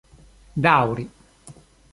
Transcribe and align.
daŭri 0.65 1.05